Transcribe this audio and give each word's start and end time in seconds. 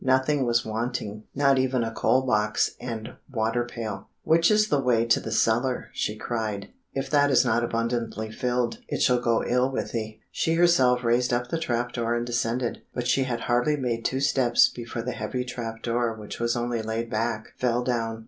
Nothing 0.03 0.47
was 0.47 0.65
wanting, 0.65 1.25
not 1.35 1.59
even 1.59 1.83
a 1.83 1.91
coal 1.91 2.23
box 2.23 2.71
and 2.79 3.07
water 3.31 3.63
pail. 3.65 4.07
"Which 4.23 4.49
is 4.49 4.69
the 4.69 4.79
way 4.81 5.05
to 5.05 5.19
the 5.19 5.31
cellar?" 5.31 5.89
she 5.93 6.15
cried. 6.15 6.69
"If 6.95 7.07
that 7.11 7.29
is 7.29 7.45
not 7.45 7.63
abundantly 7.63 8.31
filled, 8.31 8.79
it 8.87 9.03
shall 9.03 9.19
go 9.19 9.43
ill 9.45 9.71
with 9.71 9.91
thee." 9.91 10.19
She 10.31 10.55
herself 10.55 11.03
raised 11.03 11.31
up 11.31 11.49
the 11.49 11.59
trap 11.59 11.93
door 11.93 12.15
and 12.15 12.25
descended; 12.25 12.81
but 12.95 13.07
she 13.07 13.25
had 13.25 13.41
hardly 13.41 13.77
made 13.77 14.03
two 14.03 14.21
steps 14.21 14.69
before 14.69 15.03
the 15.03 15.11
heavy 15.11 15.45
trap 15.45 15.83
door 15.83 16.15
which 16.15 16.39
was 16.39 16.55
only 16.55 16.81
laid 16.81 17.07
back, 17.11 17.49
fell 17.55 17.83
down. 17.83 18.19